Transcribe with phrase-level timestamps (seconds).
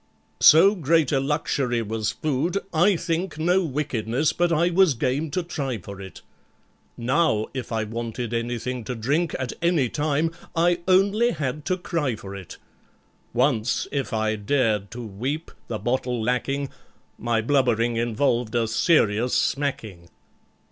[0.39, 5.43] "So great a luxury was food, I think No wickedness but I was game to
[5.43, 6.21] try for it.
[6.97, 12.15] Now if I wanted anything to drink At any time, I only had to cry
[12.15, 12.57] for it!
[13.31, 16.69] Once, if I dared to weep, the bottle lacking,
[17.19, 20.09] My blubbering involved a serious smacking!